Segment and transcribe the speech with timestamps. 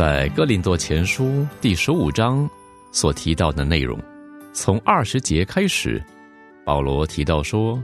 [0.00, 2.48] 在哥林多前书第十五章
[2.90, 4.00] 所提到的内容，
[4.50, 6.02] 从二十节开始，
[6.64, 7.78] 保罗提到说：“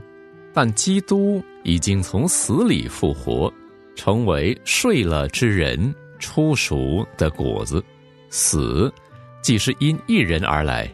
[0.51, 3.53] 但基督已经从死里复活，
[3.95, 7.83] 成为睡了之人出熟的果子。
[8.31, 8.91] 死
[9.43, 10.91] 既是因一人而来，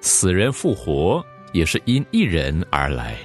[0.00, 1.20] 死人复活
[1.52, 3.16] 也是因一人而来。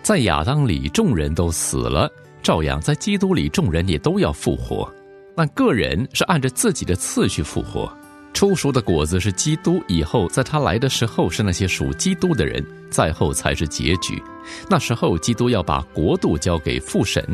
[0.00, 2.08] 在亚当里众人都死了，
[2.40, 4.88] 照样在基督里众人也都要复活。”
[5.36, 7.92] 但个人是按着自己的次序复活，
[8.32, 14.22] 出熟的果子是基督，以后在他来的时候是那些属基督的人，再后才是结局。
[14.68, 17.24] 那时候，基督要把国度交给父神，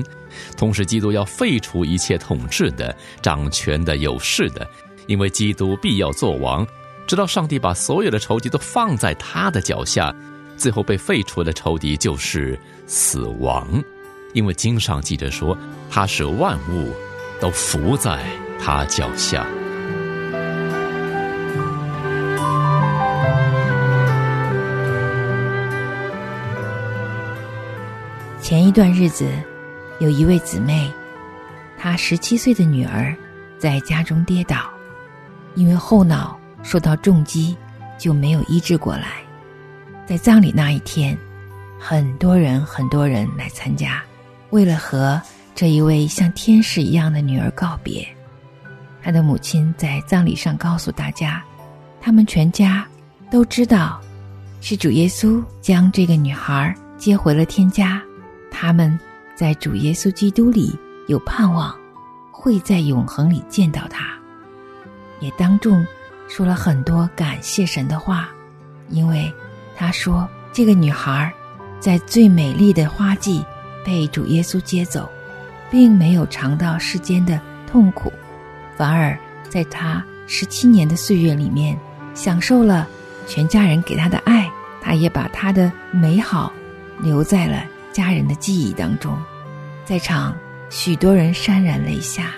[0.57, 4.67] 同时基督要废除一切统治的、掌权的、有势的，
[5.07, 6.67] 因为基督必要做王，
[7.07, 10.15] 直到上帝把所有的仇敌都放在他的脚下。
[10.57, 13.83] 最后被废除的仇敌就是死亡，
[14.35, 15.57] 因为经上记着说，
[15.91, 16.93] 他是万物。
[17.41, 18.19] 都伏在
[18.63, 19.46] 他脚下。
[28.43, 29.27] 前一段日子，
[30.01, 30.93] 有一位姊妹，
[31.79, 33.15] 她十七岁的女儿
[33.59, 34.71] 在家中跌倒，
[35.55, 37.57] 因为后脑受到重击，
[37.96, 39.23] 就没有医治过来。
[40.07, 41.16] 在葬礼那一天，
[41.79, 44.02] 很多人很多人来参加，
[44.51, 45.21] 为了和。
[45.61, 48.09] 这一位像天使一样的女儿告别，
[49.03, 51.45] 她的母亲在葬礼上告诉大家，
[52.01, 52.89] 他们全家
[53.30, 54.01] 都知道，
[54.63, 58.01] 是主耶稣将这个女孩接回了天家，
[58.51, 58.99] 他们
[59.35, 60.75] 在主耶稣基督里
[61.09, 61.79] 有盼望，
[62.33, 64.06] 会在永恒里见到他，
[65.21, 65.87] 也当众
[66.27, 68.31] 说了很多感谢神的话，
[68.89, 69.31] 因为
[69.77, 71.31] 他说这个女孩
[71.78, 73.45] 在最美丽的花季
[73.84, 75.06] 被主耶稣接走。
[75.71, 78.12] 并没有尝到世间的痛苦，
[78.77, 79.17] 反而
[79.49, 81.78] 在他十七年的岁月里面，
[82.15, 82.89] 享受了
[83.27, 84.50] 全家人给他的爱。
[84.83, 86.50] 他也把他的美好
[87.00, 89.15] 留在了家人的记忆当中。
[89.84, 90.34] 在场
[90.71, 92.31] 许多人潸然泪下。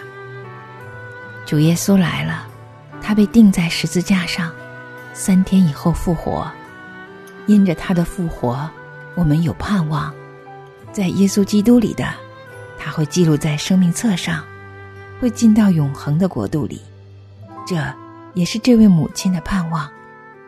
[1.46, 2.48] 主耶稣来了，
[3.00, 4.50] 他被钉在十字架上，
[5.12, 6.50] 三天以后复活。
[7.46, 8.68] 因着他的复活，
[9.14, 10.12] 我们有盼望，
[10.92, 12.12] 在耶稣基督里的。
[12.84, 14.42] 他会记录在生命册上，
[15.20, 16.82] 会进到永恒的国度里。
[17.64, 17.76] 这
[18.34, 19.88] 也是这位母亲的盼望，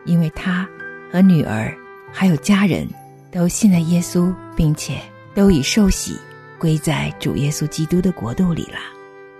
[0.03, 0.67] 因为她
[1.09, 1.73] 和女儿
[2.11, 2.85] 还有家人
[3.31, 4.99] 都信了耶稣，并且
[5.33, 6.19] 都已受洗
[6.59, 8.79] 归在主耶稣基督的国度里了。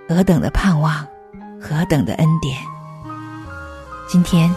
[0.07, 1.05] 何等的盼望，
[1.59, 2.57] 何等的恩典！
[4.07, 4.49] 今天，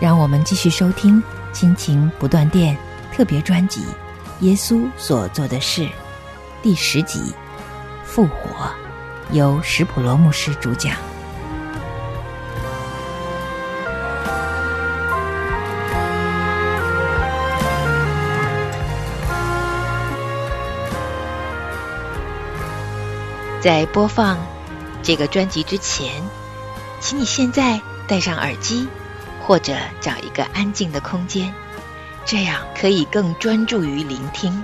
[0.00, 1.22] 让我们继续收听
[1.52, 2.74] 亲情不断电
[3.12, 3.80] 特别专辑
[4.40, 5.82] 《耶稣所做的事》
[6.62, 7.20] 第十集。
[8.14, 8.70] 复活，
[9.30, 10.94] 由史普罗牧师主讲。
[23.62, 24.36] 在播放
[25.02, 26.22] 这个专辑之前，
[27.00, 28.86] 请你现在戴上耳机，
[29.40, 31.54] 或者找一个安静的空间，
[32.26, 34.62] 这样可以更专注于聆听。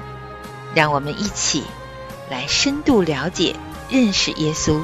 [0.75, 1.65] 让我们一起。
[2.31, 3.57] 来深度了解、
[3.89, 4.81] 认识耶稣，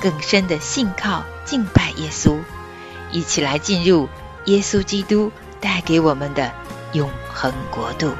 [0.00, 2.38] 更深的信靠、敬拜耶稣，
[3.10, 4.08] 一起来进入
[4.44, 6.52] 耶稣基督带给我们的
[6.92, 8.12] 永恒国度。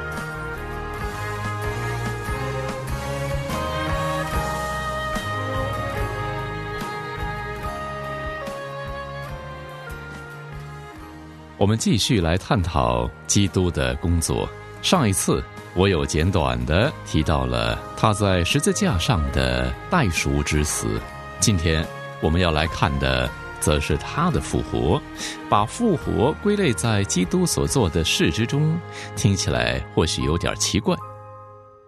[11.57, 14.47] 我们继续来探讨基督的工作。
[14.81, 15.43] 上一次。
[15.75, 21.01] 我有简短的提到了他在十字架上的代赎之死，
[21.41, 21.85] 今天
[22.21, 25.01] 我们要来看的，则是他的复活。
[25.49, 28.79] 把复活归类在基督所做的事之中，
[29.17, 30.95] 听起来或许有点奇怪，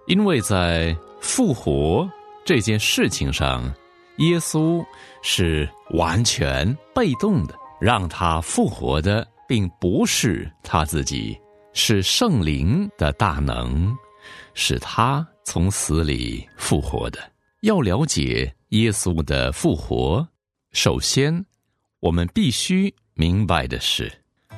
[0.05, 2.05] 因为在复活
[2.43, 3.63] 这件事情上，
[4.17, 4.83] 耶稣
[5.21, 11.39] 是完全被动的，让他复活的并不是他自己。
[11.79, 13.95] 是圣灵的大能，
[14.55, 17.19] 使他从死里复活的。
[17.61, 20.27] 要了解耶稣的复活，
[20.71, 21.45] 首先
[21.99, 24.11] 我们必须明白的是，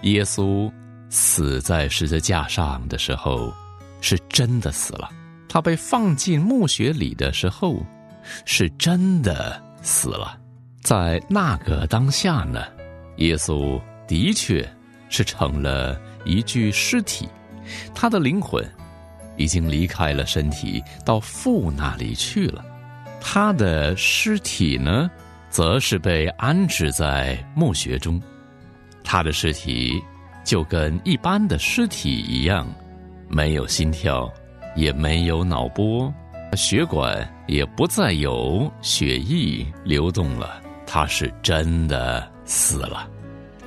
[0.03, 0.71] 耶稣
[1.09, 3.53] 死在十字架上的时候
[3.99, 5.09] 是真的死了；
[5.49, 7.85] 他被放进墓穴里的时候
[8.45, 10.39] 是真的死了。
[10.81, 12.63] 在那个当下呢，
[13.17, 13.77] 耶稣
[14.07, 14.65] 的确
[15.09, 15.99] 是成了。
[16.25, 17.27] 一具尸体，
[17.93, 18.63] 他的灵魂
[19.37, 22.63] 已经离开了身体，到父那里去了。
[23.21, 25.09] 他的尸体呢，
[25.49, 28.21] 则是被安置在墓穴中，
[29.03, 30.01] 他的尸体
[30.43, 32.67] 就跟一般的尸体一样，
[33.27, 34.31] 没有心跳，
[34.75, 36.13] 也没有脑波，
[36.55, 40.61] 血管也不再有血液流动了。
[40.87, 43.07] 他是真的死了。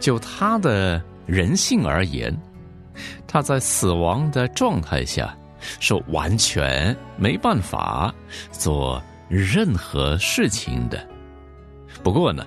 [0.00, 2.36] 就他的人性而言，
[3.26, 5.36] 他在死亡的状态下
[5.80, 8.14] 是完全没办法
[8.50, 11.06] 做任何事情的。
[12.02, 12.44] 不过呢，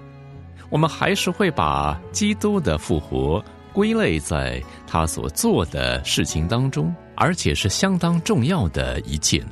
[0.69, 9.44] 我们还是会把基督的复活归类在他所做的事情当中，而且是相当重要的一件。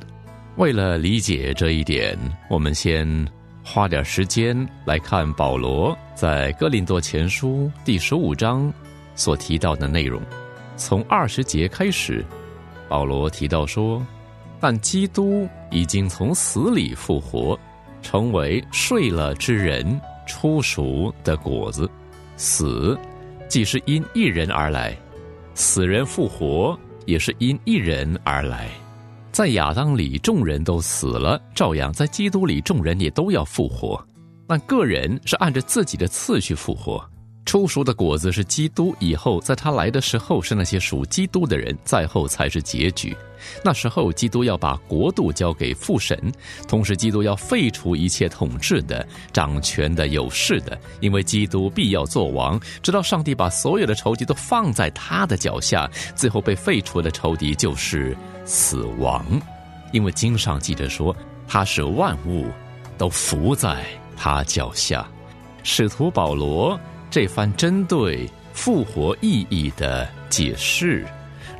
[0.56, 2.16] 为了理解这一点，
[2.48, 3.06] 我们先
[3.64, 8.72] 花点时间来看保罗在哥林多前书第十五章
[9.14, 10.20] 所提到的内容。
[10.76, 12.24] 从二十节开始，
[12.88, 14.04] 保罗提到说
[14.60, 17.58] ：“但基督已经从死里复活。”
[18.02, 21.88] 成为睡了之人出熟的果子，
[22.36, 22.98] 死
[23.48, 24.94] 既是因一人而来，
[25.54, 28.68] 死人复活也是因一人而来。
[29.32, 33.98] 在亚当里众人都死了，照样在基督里众人也都要复活，
[34.46, 37.02] 但个人是按着自己的次序复活。
[37.54, 43.16] 出熟的果子是基督，以后在他来的时候是那些属基督的人，在后才是结局。
[43.62, 46.18] 那时候，基督要把国度交给父神，
[46.66, 55.88] 同时基督要废除一切统治的、掌权的、有势的，因为基督必要做王，直到上帝把所有的仇敌都放在他的脚下。
[56.16, 59.24] 最后被废除的仇敌就是死亡，
[59.92, 61.14] 因为经上记着说，
[61.46, 62.48] 他是万物
[62.98, 63.84] 都伏在
[64.16, 65.06] 他脚下。
[65.62, 66.76] 使徒保罗。
[67.14, 71.06] 这番针对复活意义的解释，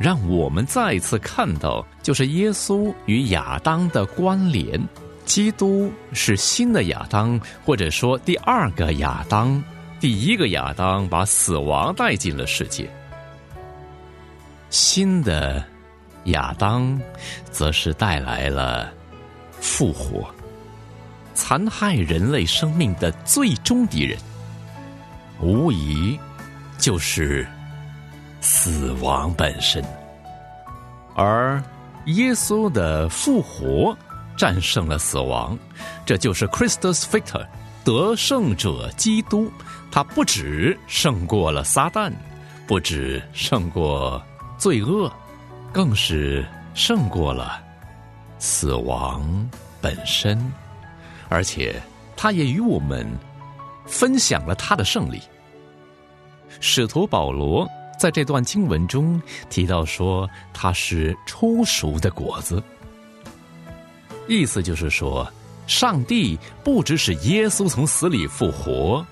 [0.00, 4.82] 让我们再次看到，就是耶稣与亚当的关联。
[5.24, 9.62] 基督是新的亚当，或者说第二个亚当。
[10.00, 12.90] 第一个亚当把死亡带进了世界，
[14.70, 15.64] 新的
[16.24, 17.00] 亚当
[17.52, 18.92] 则是带来了
[19.60, 20.28] 复活，
[21.32, 24.18] 残害人类生命的最终敌人。
[25.40, 26.18] 无疑，
[26.78, 27.46] 就是
[28.40, 29.84] 死亡本身。
[31.14, 31.62] 而
[32.06, 33.96] 耶稣的复活
[34.36, 35.58] 战胜了死亡，
[36.04, 37.46] 这就是 Christus Victor，
[37.84, 39.50] 得胜者基督。
[39.90, 42.12] 他不止胜过了撒旦，
[42.66, 44.20] 不止胜过
[44.58, 45.12] 罪恶，
[45.72, 46.44] 更是
[46.74, 47.62] 胜过了
[48.38, 49.48] 死亡
[49.80, 50.38] 本身。
[51.28, 51.80] 而且，
[52.16, 53.06] 他也与我们。
[53.86, 55.20] 分享了他的胜利。
[56.60, 59.20] 使徒保罗在这段经文中
[59.50, 62.62] 提到说，他是初熟的果子，
[64.28, 65.30] 意思就是说，
[65.66, 69.04] 上帝不只使耶稣从死里复活，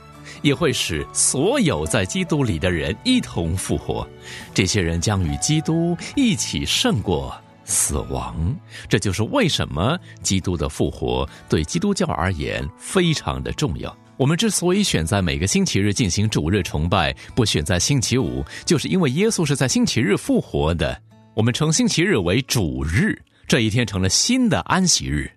[0.42, 4.06] 也会使所有在基督里的人一同复活。
[4.54, 7.34] 这些人将与基督一起胜过
[7.64, 8.54] 死亡。
[8.88, 13.96] 这就是为什么基督的复活对基督教而言非常的重要。
[14.22, 21.02] 我们之所以选在每个星期日进行主日崇拜，不选在星期五，就是因为耶稣是在星期日复活的。
[21.34, 25.28] 我们称星期日为主日，这一天成了新的安息日。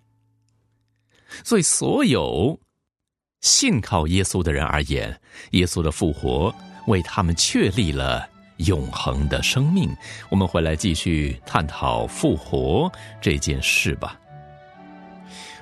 [1.43, 2.59] 所以，所有
[3.41, 5.19] 信靠耶稣的人而言，
[5.53, 6.53] 耶稣的复活
[6.85, 9.89] 为他们确立了永恒的生命。
[10.29, 12.87] 我们回来继续探讨复活
[13.19, 14.15] 这件事吧。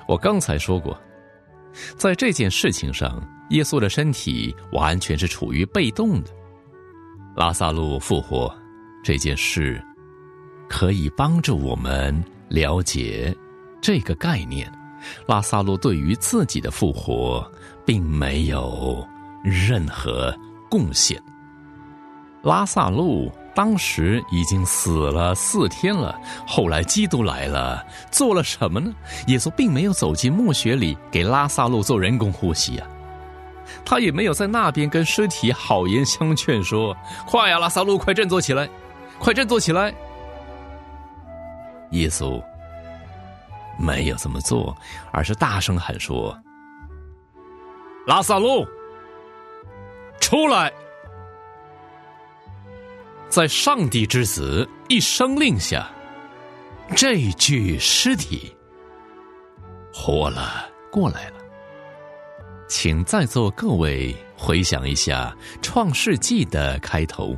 [0.06, 0.94] 我刚才说过。
[1.96, 6.30] 在这件事情上，耶稣的身体完全是处于被动的。
[7.36, 8.54] 拉萨路复活
[9.02, 9.82] 这件事，
[10.68, 13.36] 可以帮助我们了解
[13.80, 14.70] 这个概念。
[15.26, 17.46] 拉萨路对于自己的复活
[17.84, 19.06] 并没有
[19.42, 20.34] 任何
[20.70, 21.20] 贡献。
[22.42, 23.30] 拉萨路。
[23.54, 28.92] 当时已经死了四天了，后来基督来了，做了什么呢？
[29.28, 32.86] 耶稣并没有走进墓穴里给拉萨路做人工呼吸啊，
[33.84, 36.96] 他也没有在那边跟尸体好言相劝说
[37.26, 38.68] ：“快呀，拉萨路，快振作起来，
[39.18, 39.94] 快振作起来。”
[41.92, 42.42] 耶稣
[43.78, 44.76] 没有这么做，
[45.12, 46.36] 而是大声喊说
[48.04, 48.66] ：“拉萨路，
[50.20, 50.72] 出来！”
[53.34, 55.90] 在上帝之子一声令下，
[56.94, 58.54] 这具尸体
[59.92, 61.38] 活了过来了。
[62.68, 67.36] 请在座各位回想一下《创世纪》的开头，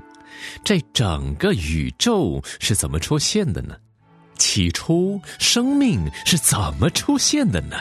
[0.62, 3.74] 这整个宇宙是怎么出现的呢？
[4.36, 7.78] 起初，生命是怎么出现的呢？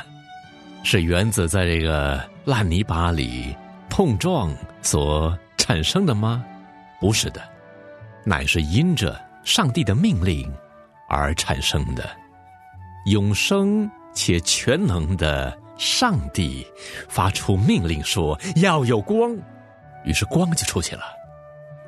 [0.85, 3.53] 是原子在这个烂泥巴里
[3.89, 6.45] 碰撞所产生的吗？
[7.01, 7.41] 不是的，
[8.25, 10.51] 乃是因着上帝的命令
[11.07, 12.09] 而产生的。
[13.05, 16.65] 永生且全能的上帝
[17.07, 19.37] 发出命令说：“要有光。”
[20.05, 21.05] 于是光就出现了。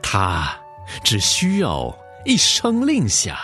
[0.02, 0.56] 他
[1.04, 3.40] 只需要一声令下，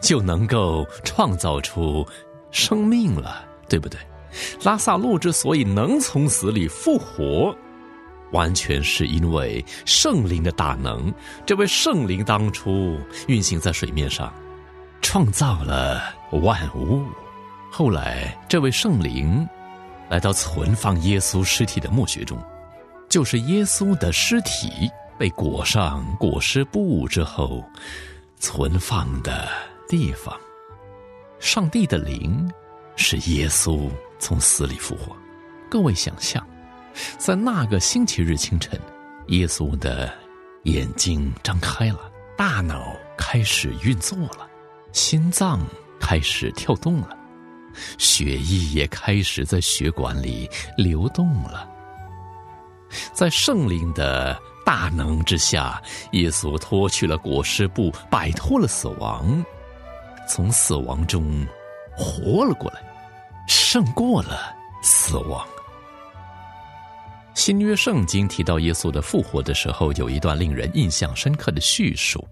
[0.00, 2.06] 就能够创造出
[2.50, 3.98] 生命了，对不对？
[4.62, 7.54] 拉萨路之所以能从死里复活，
[8.32, 11.12] 完全是因为圣灵的大能。
[11.44, 14.32] 这位圣灵当初运行在水面上，
[15.02, 17.04] 创造了万物。
[17.70, 19.48] 后来，这位圣灵
[20.08, 22.36] 来到存放耶稣尸体的墓穴中，
[23.08, 27.64] 就是耶稣的尸体被裹上裹尸布之后
[28.38, 29.48] 存放的
[29.88, 30.34] 地方。
[31.38, 32.50] 上帝的灵
[32.96, 35.16] 是耶稣从死里复活。
[35.70, 36.44] 各位想象，
[37.18, 38.78] 在那个星期日清晨，
[39.28, 40.12] 耶稣的
[40.64, 44.48] 眼睛张开了，大脑开始运作了，
[44.92, 45.60] 心脏
[46.00, 47.16] 开始跳动了。
[47.98, 51.68] 血液也开始在血管里流动了。
[53.12, 55.80] 在圣灵的大能之下，
[56.10, 59.44] 耶稣脱去了裹尸布，摆脱了死亡，
[60.28, 61.46] 从死亡中
[61.96, 62.82] 活了过来，
[63.46, 65.46] 胜过了死亡。
[67.40, 72.22] 新约圣经提到耶稣的复活的时候，有一段令人印象深刻的叙述。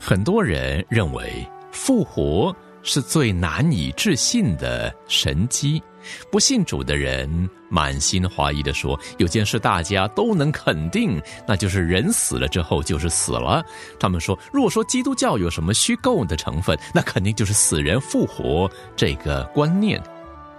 [0.00, 2.54] 很多人认为复活。
[2.84, 5.82] 是最难以置信的神机。
[6.30, 7.28] 不信主的人
[7.68, 13.62] 满心怀疑的说：“有件事大家都能肯定，那就是人死了之后就是死了。”
[14.00, 20.00] 他们说：“如果说基督教有什么虚构的成分，那肯定就是死人复活这个观念，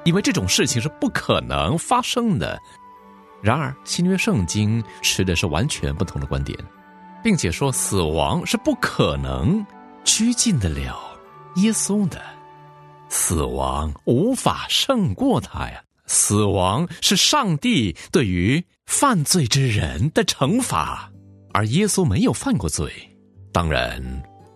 [0.04, 2.62] 因为这种事情是不可能发生的。”
[3.42, 6.58] 然而新约圣经持的是完全不同的观点，
[7.24, 9.66] 并且说死亡是不可能
[10.04, 11.00] 拘禁得了。
[11.56, 12.22] 耶稣的
[13.10, 15.82] 死亡无法胜过他呀！
[16.06, 21.12] 死亡是上帝对于犯罪之人的惩罚，
[21.54, 22.92] 而耶稣没有犯过罪。
[23.52, 24.02] 当然，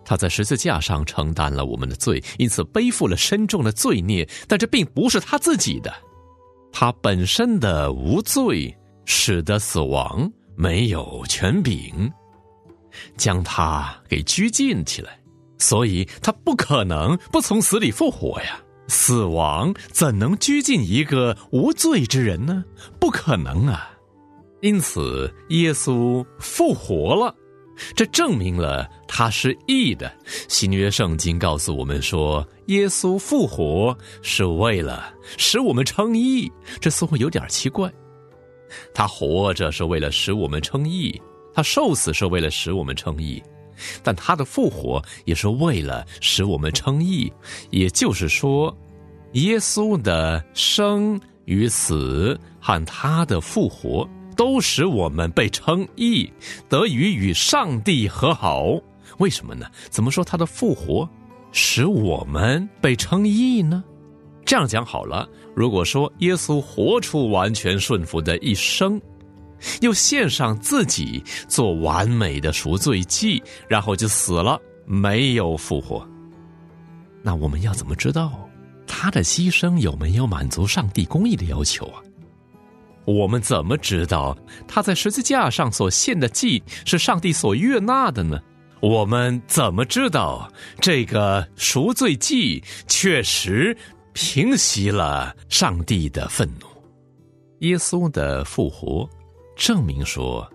[0.04, 4.28] 他在十字架上承担了我们的罪，因此背负了深重的罪孽。
[4.48, 5.92] 但这并不是他自己的，
[6.76, 12.12] 他本身的无罪，使得死亡没有权柄
[13.16, 15.16] 将他给拘禁起来。
[15.56, 18.58] 所以他不可能不从死里复活呀！
[18.88, 22.64] 死亡怎能拘禁一个无罪之人呢？
[22.98, 23.92] 不可能啊！
[24.60, 27.32] 因此，耶稣复活了，
[27.94, 30.12] 这证明了他是义的。
[30.48, 36.50] 新约圣经告诉我们说，耶稣复活是为了使我们称义。
[36.80, 37.92] 这似乎有点奇怪。
[38.92, 41.20] 他活着是为了使我们称义，
[41.54, 43.42] 他受死是为了使我们称义。
[44.02, 47.32] 但他的复活也是为了使我们称义，
[47.70, 48.76] 也就是说，
[49.32, 56.30] 耶稣的生与死和他的复活都使我们被称义，
[56.68, 58.78] 得以与上帝和好。
[59.18, 59.66] 为什么呢？
[59.90, 61.08] 怎么说他的复活
[61.52, 63.82] 使我们被称义呢？
[64.44, 69.00] 这样讲好了，如果说耶稣活出完全顺服的一生。
[69.80, 76.06] 又献上自己做完美的赎罪祭，然后就死了，没有复活。
[77.22, 78.46] 那我们要怎么知道
[78.86, 82.02] 他的牺牲有没有满足上帝公义的要求啊？
[83.04, 88.40] 我们怎么知道他在十字架上所献的祭是上帝所悦纳的呢？
[88.80, 93.76] 我们怎么知道这个赎罪祭确实
[94.12, 96.66] 平息了上帝的愤怒？
[97.60, 99.08] 耶稣的复活。
[99.56, 100.50] 证明说，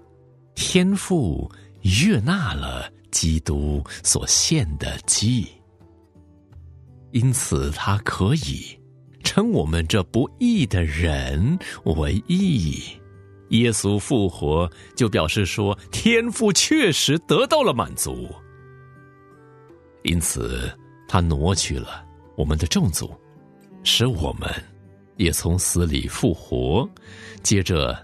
[0.56, 1.50] 天父
[1.82, 5.48] 悦纳了基督所献的祭，
[7.12, 8.79] 因此他可以
[9.30, 11.56] 称我们这不义的人
[11.86, 12.82] 为义。
[13.50, 18.28] 耶稣复活就表示说，天父确实得到了满足，
[20.02, 20.76] 因此
[21.08, 22.04] 他挪去了
[22.36, 23.14] 我们的重组，
[23.84, 24.50] 使我们
[25.18, 26.90] 也从死里复活。
[27.44, 27.96] 接着。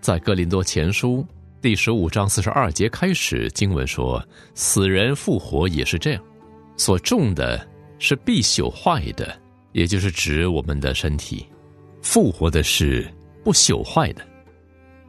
[0.00, 1.26] 在哥林多前书
[1.62, 4.22] 第十五章四十二节开始，经文说
[4.54, 6.22] ：“死人复活也是这样，
[6.76, 7.66] 所种的
[7.98, 9.34] 是必朽坏的，
[9.74, 11.44] 也就是指我们的身体；
[12.00, 13.06] 复活的是
[13.44, 14.26] 不朽坏的。”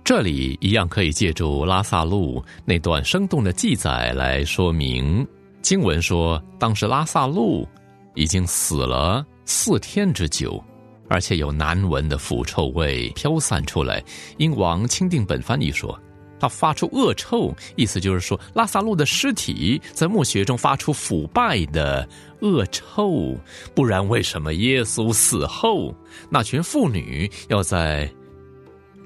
[0.04, 5.26] 这里一样可以借助拉萨路那段生动的记载来说明。
[5.64, 7.68] 经文说，当时拉萨路
[8.14, 10.64] 已经死了四天之久，
[11.10, 14.04] 而且有难闻的腐臭味飘散出来。
[14.38, 16.00] 英王钦定本翻译说。
[16.46, 22.08] 他发出恶臭，意思就是说，拉萨路的尸体在墓穴中发出腐败的
[22.42, 23.36] 恶臭。
[23.74, 25.92] 不然，为什么耶稣死后，
[26.30, 28.08] 那群妇女要在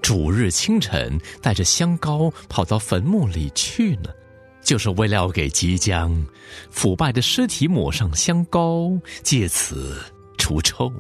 [0.01, 4.10] 主日清晨带着香膏跑到坟墓里去呢？
[4.62, 6.13] 就是为了要给即将
[6.69, 8.91] 腐败的尸体抹上香膏，
[9.24, 10.03] 借此
[10.38, 10.91] 除臭。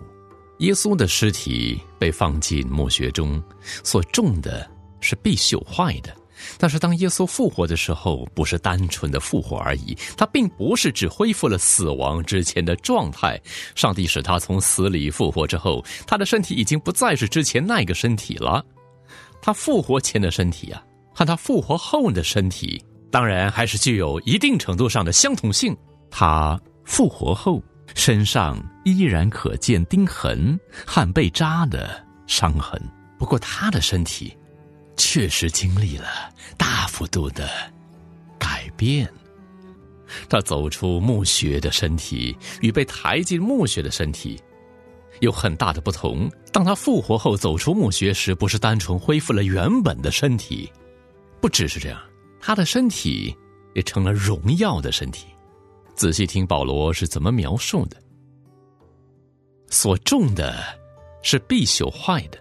[0.59, 3.43] 耶稣的尸体被放进墓穴中，
[3.83, 4.65] 所种的
[5.01, 6.15] 是必朽坏的。
[6.57, 13.39] 但是，当耶稣复活的时候，不是单纯的复活而已，他并不是只恢复了死亡之前的状态。
[13.75, 18.63] 上帝使他从死里复活之后，他的身体已经不再是之前那个身体了。
[19.41, 25.75] 他复活前的身体啊，和他复活后的身体，当然还是具有一定程度上的相同性。
[26.11, 27.63] 他复活后，
[27.95, 32.81] 身上依然可见钉痕和被扎的伤痕，
[33.17, 34.35] 不过他的身体。
[34.99, 36.07] 确实经历了
[36.57, 37.49] 大幅度的
[38.37, 39.11] 改变。
[40.27, 44.39] 他走出墓穴的身体与被抬进墓穴的身体
[45.21, 46.29] 有很大的不同。
[46.51, 50.69] 当他复活后走出墓穴时，不是单纯恢复了原本的身体，
[51.39, 51.99] 不只是这样，
[52.41, 53.33] 他的身体
[53.73, 55.27] 也成了荣耀的身体。
[55.95, 57.97] 仔细听保罗是怎么描述的：
[59.69, 60.61] 所种的
[61.21, 62.37] 是必朽坏的。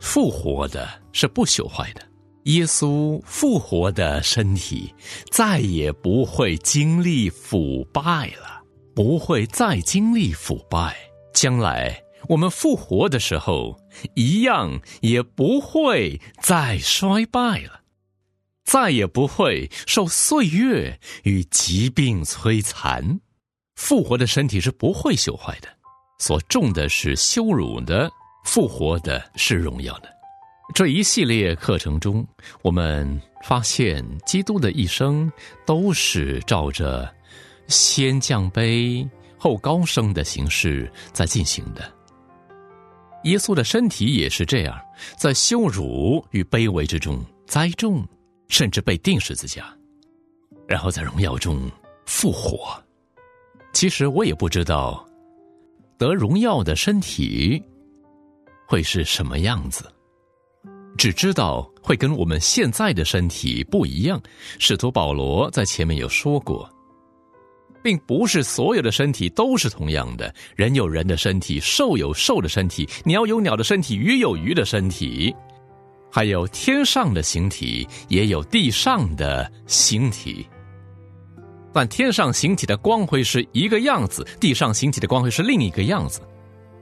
[0.00, 2.02] 复活的是不朽坏的，
[2.44, 4.92] 耶稣复活的身体
[5.30, 8.62] 再也不会经历腐败了，
[8.94, 10.96] 不会再经历腐败。
[11.32, 13.78] 将来我们复活的时候，
[14.14, 17.80] 一样也不会再衰败了，
[18.64, 23.20] 再也不会受岁月与疾病摧残。
[23.76, 25.68] 复活的身体是不会朽坏的，
[26.18, 28.10] 所种的是羞辱的。
[28.44, 30.11] 复活的是荣耀的，
[30.74, 32.26] 这一系列课程中，
[32.62, 35.30] 我们发现基督的一生
[35.66, 37.12] 都是照着
[37.66, 39.06] 先降卑
[39.36, 41.92] 后高升的形式在进行的。
[43.24, 44.80] 耶稣的身体也是这样，
[45.16, 48.06] 在羞辱与卑微之中栽种，
[48.48, 49.76] 甚至被钉十字架，
[50.66, 51.70] 然后在荣耀中
[52.06, 52.82] 复活。
[53.74, 55.06] 其实我也不知道
[55.98, 57.62] 得荣耀的身体。
[58.66, 59.84] 会是什么样子？
[60.96, 64.20] 只知道会跟我们现在的身体不一样。
[64.58, 66.68] 使徒保罗在前面有说过，
[67.82, 70.32] 并不是所有的身体都是同样的。
[70.54, 75.34] 人有人的身体，兽有兽的身体，鸟有鸟的身体，鱼有鱼的身体，
[76.10, 80.46] 还有天上的形体，也有地上的形体。
[81.72, 86.20] 但天上形体的光辉是一个样子，地上形体的光辉是另一个样子。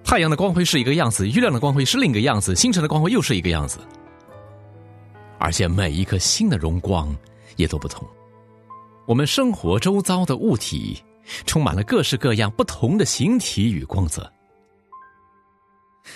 [0.02, 3.78] 太阳的光辉是一个样子，月亮的光辉是另一个样子，星辰的光辉又是一个样子，
[5.40, 7.16] 而且每一颗星的荣光
[7.57, 8.07] 也都不同。
[9.07, 11.03] 我们生活周遭的物体
[11.46, 14.31] 充满了各式各样不同的形体与光泽，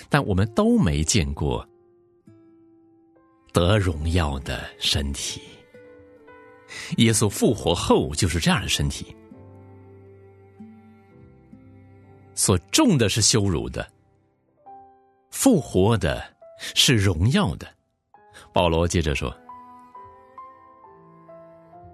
[0.07, 1.67] 但我们都没见过
[3.51, 5.41] 得荣耀的身体。
[6.97, 9.13] 耶稣复活后就是这样的身体。
[12.33, 13.89] 所种的是羞辱的，
[15.31, 16.23] 复活的
[16.75, 17.74] 是荣耀的。
[18.55, 19.35] 保罗接着说：“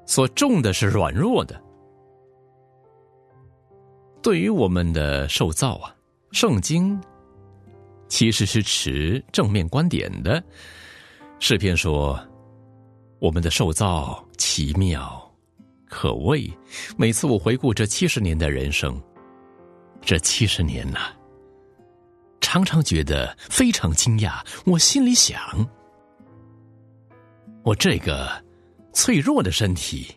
[0.05, 1.59] 所重的是软弱的。”
[4.21, 5.95] 对于我们的受造啊，
[6.31, 7.01] 圣经
[8.07, 10.41] 其实是持正面观点的。
[11.39, 12.19] 诗篇说
[13.17, 15.19] ：“我们的受造奇妙
[15.89, 16.47] 可畏。”
[16.95, 19.01] 每次我回顾这七十年的人生。
[19.99, 20.99] 这七十年呐，
[22.39, 24.45] 常常觉得非常惊讶。
[24.67, 25.39] 我心里想：
[27.63, 28.29] 我这个
[28.93, 30.07] 脆弱的身体，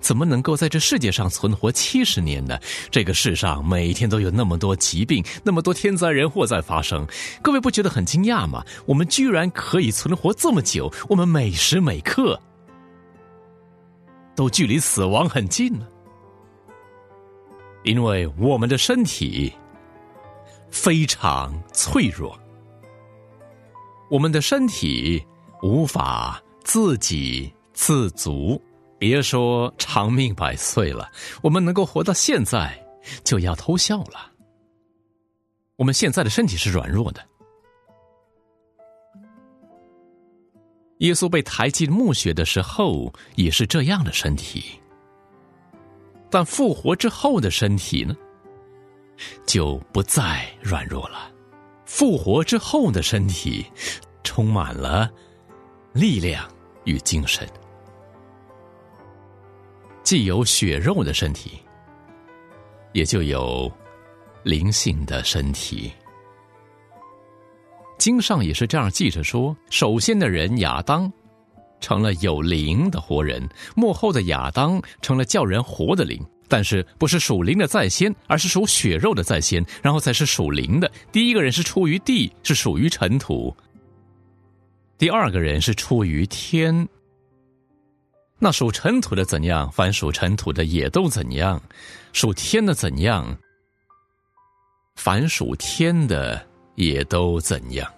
[0.00, 2.58] 怎么能够在这世界上存活七十年呢？
[2.90, 7.06] 这个世上每天都有那么多疾病，那么多天灾人祸在发生，
[7.42, 8.64] 各位不觉得很惊讶吗？
[8.86, 12.40] 我们居然可以存活这么久，我们每时每刻
[14.36, 15.86] 都距离死亡很近呢。
[17.82, 19.52] 因为我们的身体
[20.70, 22.38] 非常脆弱，
[24.08, 25.22] 我们的身体
[25.60, 28.60] 无法自给自足，
[28.98, 31.10] 别说长命百岁了，
[31.42, 32.76] 我们能够活到现在
[33.22, 34.32] 就要偷笑了。
[35.76, 37.20] 我们现在的身体是软弱的，
[40.98, 44.64] 耶稣被抬进墓穴的时候也是这样的身体。
[46.30, 48.16] 但复活之后的身体呢，
[49.46, 51.30] 就不再软弱了。
[51.84, 53.64] 复活之后的身体，
[54.24, 55.10] 充满了
[55.92, 56.48] 力量
[56.84, 57.48] 与精神。
[60.02, 61.58] 既有血肉的身体，
[62.92, 63.70] 也就有
[64.42, 65.90] 灵性的身体。
[67.96, 71.10] 经上也是这样记着说：首先的人亚当
[71.80, 76.22] 成了有灵的活人，幕后的亚当成了叫人活的灵。
[76.46, 80.90] 但是不是属灵的在先，而是属血肉的在先，然后才是属灵的。
[81.10, 83.50] 第一个人是出于地，是属于尘土；
[84.96, 86.88] 第二个人是出于天。
[88.38, 89.70] 那属尘土的怎样？
[89.72, 91.60] 凡属尘土的也都怎样？
[92.12, 93.36] 属天的怎样？
[94.96, 97.90] 凡属天的也都怎样？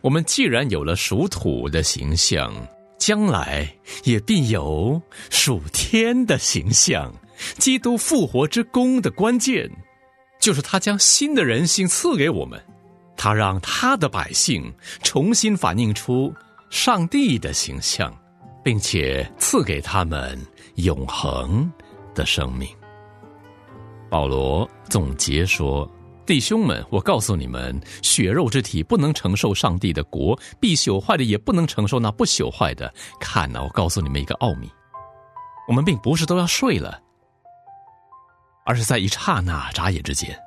[0.00, 2.54] 我们既然有了属土的形象，
[2.98, 3.68] 将来
[4.04, 7.12] 也必有属天的形象。
[7.58, 9.70] 基督复活之功的关键，
[10.40, 12.60] 就是他将新的人性赐给我们，
[13.18, 16.32] 他让他的百姓重新反映出
[16.70, 18.16] 上帝的形象，
[18.64, 20.40] 并且赐给他们
[20.76, 21.70] 永恒
[22.14, 22.68] 的生命。
[24.08, 25.86] 保罗总结说
[26.24, 32.90] ：“弟兄们，我告诉你们，血肉之体不能承受上帝的国，必朽坏的也不能承受那不朽坏的。
[33.20, 34.70] 看呐，我告诉你们一个奥秘，
[35.66, 37.00] 我们并不是都要睡了。”
[38.64, 40.38] 而是在一刹那眨眼之间，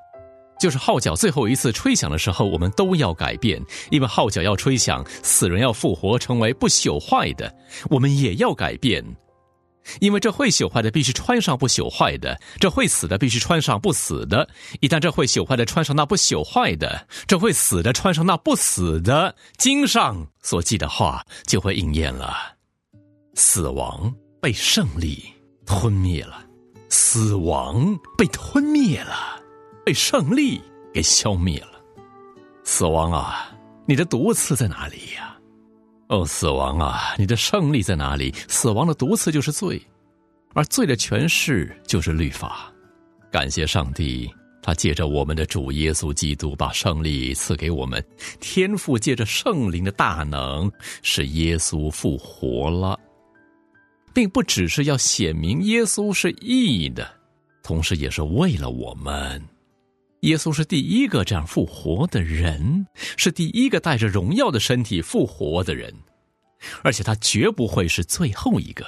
[0.62, 7.52] 就是号角最后一次吹响的时候，我们都要改变，因为号角要吹响，死人要复活，成为不朽坏的，
[7.90, 9.04] 我们也要改变，
[10.00, 14.48] 因为这会朽坏的必须穿上不朽坏的，这会死的必须穿上不死的。
[14.82, 22.38] 一旦这会朽坏的穿上那不朽坏的，这会死的穿上那不死的，经上所记的话就会应验了，
[23.34, 25.24] 死亡被胜利
[25.66, 26.46] 吞灭了。
[26.94, 29.41] 死亡被吞灭了，
[29.86, 30.62] 被胜利
[30.94, 31.82] 给消灭了。
[32.64, 33.52] 死亡啊，
[33.86, 35.38] 你的毒刺在哪里呀？
[36.10, 38.34] 哦，死亡啊，你的胜利在哪里？
[38.48, 39.82] 死亡的毒刺就是罪，
[40.54, 42.72] 而罪的权势就是律法。
[43.32, 44.30] 感谢上帝，
[44.62, 48.04] 他借着我们的主耶稣基督把胜利赐给我们。
[48.40, 50.70] 天父借着圣灵的大能，
[51.02, 53.00] 使耶稣复活了。
[54.14, 57.10] 并不只是要显明耶稣是义的，
[57.64, 59.42] 同时也是为了我们。
[60.22, 62.86] 耶稣是第一个这样复活的人，
[63.18, 65.92] 是第一个带着荣耀的身体复活的人，
[66.84, 68.86] 而且他绝不会是最后一个。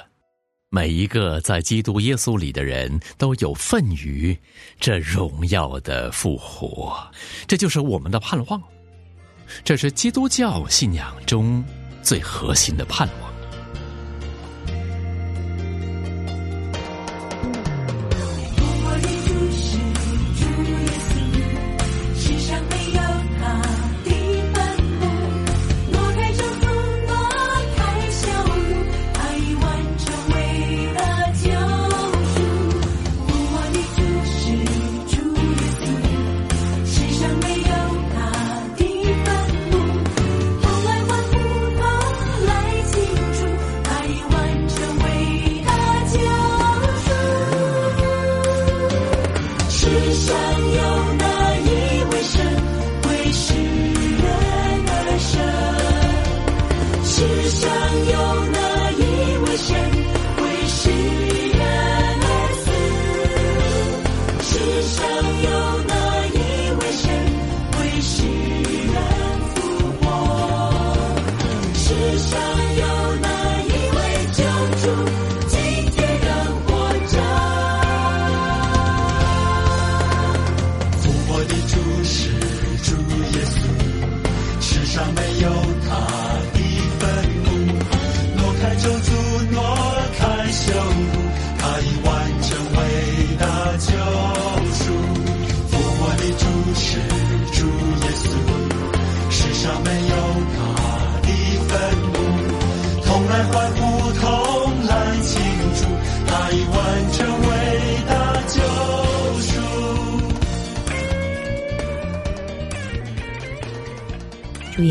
[0.70, 4.36] 每一个在基督耶稣里的人都有份于
[4.78, 6.96] 这荣耀的复活，
[7.48, 8.62] 这就是我们的盼望，
[9.64, 11.64] 这是基督教信仰中
[12.00, 13.33] 最核心的盼望。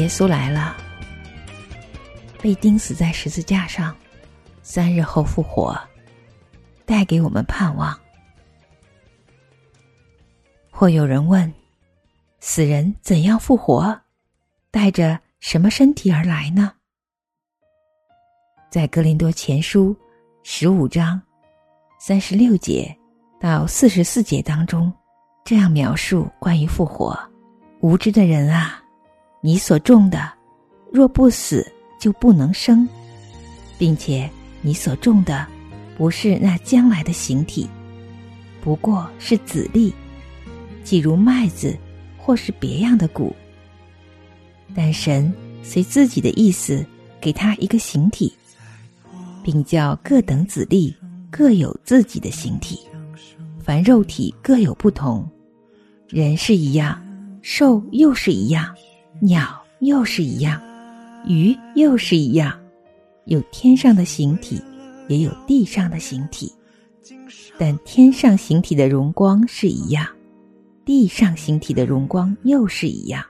[0.03, 0.75] 耶稣来了，
[2.41, 3.95] 被钉死在十字架上，
[4.61, 5.79] 三日后复活，
[6.85, 7.97] 带给我们盼望。
[10.69, 11.49] 或有人问：
[12.41, 13.97] 死人怎样复活？
[14.71, 16.73] 带着什么身体而来呢？
[18.69, 19.95] 在格林多前书
[20.43, 21.21] 十五章
[21.97, 22.93] 三十六节
[23.39, 24.91] 到四十四节当中，
[25.45, 27.17] 这样描述关于复活。
[27.79, 28.82] 无知的人啊，
[29.45, 30.31] 你所种的，
[30.89, 32.87] 若不死，就不能生，
[33.77, 34.29] 并且
[34.61, 35.45] 你所种的，
[35.97, 37.67] 不是那将来的形体，
[38.61, 39.93] 不过是籽粒，
[40.85, 41.77] 即如麦子，
[42.17, 43.35] 或是别样的谷。
[44.73, 46.85] 但神随自己的意思，
[47.19, 48.31] 给他一个形体，
[49.43, 50.95] 并叫各等子粒
[51.29, 52.79] 各有自己的形体。
[53.59, 55.29] 凡肉体各有不同，
[56.07, 57.05] 人是一样，
[57.41, 58.73] 兽又是一样，
[59.23, 60.61] 鸟又是一样，
[61.25, 62.59] 鱼又是一样，
[63.23, 64.61] 有天上的形体，
[65.07, 66.51] 也有地上的形体。
[67.57, 70.05] 但天上形体的荣光是一样，
[70.83, 73.23] 地上形体的荣光又是一样。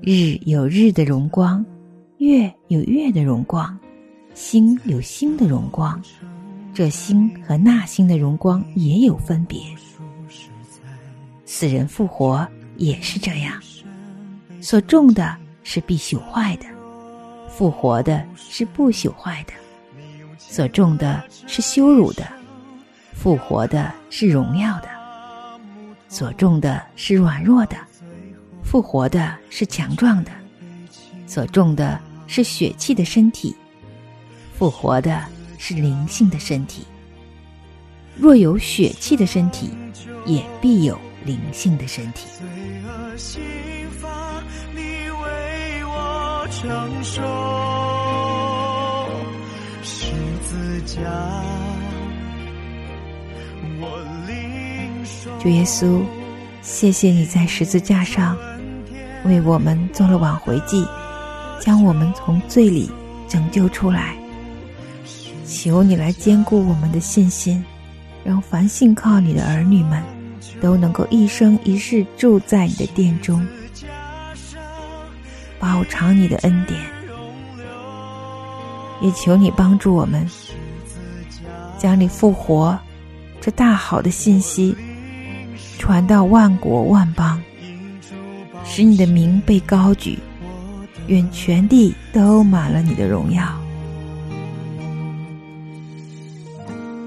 [0.00, 1.62] 日有日的荣光，
[2.16, 3.78] 月有月的荣光，
[4.32, 6.02] 星有星的荣光。
[6.72, 9.60] 这星和那星的荣光也有分别。
[11.44, 13.60] 死人复活也是这样，
[14.60, 16.66] 所种的是必朽坏的，
[17.48, 19.52] 复活的是不朽坏的；
[20.38, 22.26] 所种的是羞辱的，
[23.14, 24.88] 复活的是荣耀的；
[26.08, 27.76] 所种的是软弱的，
[28.62, 30.30] 复活的是强壮的；
[31.26, 33.54] 所种的是血气的身体，
[34.52, 35.24] 复活的。
[35.58, 36.84] 是灵性的身体。
[38.14, 39.70] 若有血气的身体，
[40.26, 42.28] 也必有灵性的身体。
[55.38, 56.02] 主耶稣，
[56.62, 58.36] 谢谢你在十字架上
[59.24, 60.86] 为我们做了挽回祭，
[61.60, 62.90] 将我们从罪里
[63.28, 64.16] 拯救出来。
[65.46, 67.64] 求你来兼顾我们的信心，
[68.24, 70.02] 让凡信靠你的儿女们，
[70.60, 73.46] 都能够一生一世住在你的殿中，
[75.58, 76.80] 饱尝你的恩典。
[79.02, 80.26] 也求你帮助我们，
[81.76, 82.78] 将你复活
[83.42, 84.74] 这大好的信息
[85.78, 87.38] 传到万国万邦，
[88.64, 90.18] 使你的名被高举，
[91.08, 93.46] 愿全地都满了你的荣耀。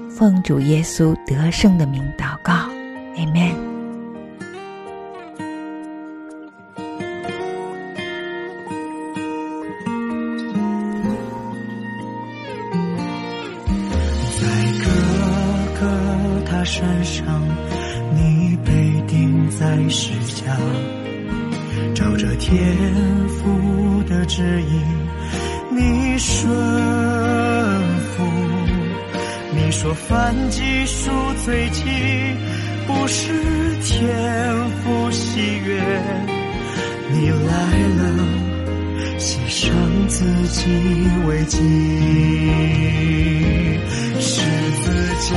[0.08, 2.69] 奉主耶稣得胜的名祷告
[3.16, 3.56] ，Amen。
[14.40, 14.42] 在
[14.78, 14.84] 哥
[15.78, 17.24] 哥他身上，
[18.14, 18.70] 你被
[19.06, 20.56] 钉在石架，
[21.94, 22.76] 照着天
[23.28, 24.82] 父的指引，
[25.70, 26.50] 你顺。
[29.72, 31.10] 说犯几数
[31.42, 31.86] 罪轻
[32.86, 33.32] 不是
[33.82, 35.80] 天赋喜悦，
[37.12, 37.54] 你来
[37.98, 38.02] 了，
[39.18, 39.70] 牺牲
[40.08, 40.66] 自己
[41.26, 41.58] 为己，
[44.18, 44.40] 十
[44.82, 44.86] 字
[45.30, 45.36] 架，